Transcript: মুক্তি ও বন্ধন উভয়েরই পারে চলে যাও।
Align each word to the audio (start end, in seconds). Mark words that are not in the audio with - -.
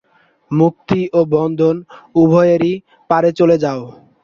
মুক্তি 0.51 1.01
ও 1.13 1.19
বন্ধন 1.33 1.75
উভয়েরই 2.15 2.73
পারে 3.09 3.29
চলে 3.39 3.55
যাও। 3.63 3.81